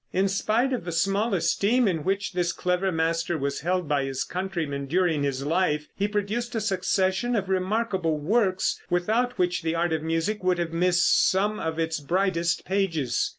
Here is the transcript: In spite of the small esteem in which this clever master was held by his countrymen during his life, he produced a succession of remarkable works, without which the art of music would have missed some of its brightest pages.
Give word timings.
In 0.13 0.27
spite 0.27 0.73
of 0.73 0.83
the 0.83 0.91
small 0.91 1.31
esteem 1.35 1.87
in 1.87 2.03
which 2.03 2.33
this 2.33 2.53
clever 2.53 2.91
master 2.91 3.37
was 3.37 3.59
held 3.59 3.87
by 3.87 4.03
his 4.05 4.23
countrymen 4.23 4.87
during 4.87 5.21
his 5.21 5.45
life, 5.45 5.89
he 5.95 6.07
produced 6.07 6.55
a 6.55 6.59
succession 6.59 7.35
of 7.35 7.49
remarkable 7.49 8.17
works, 8.17 8.81
without 8.89 9.37
which 9.37 9.61
the 9.61 9.75
art 9.75 9.93
of 9.93 10.01
music 10.01 10.43
would 10.43 10.57
have 10.57 10.73
missed 10.73 11.29
some 11.29 11.59
of 11.59 11.77
its 11.77 11.99
brightest 11.99 12.65
pages. 12.65 13.29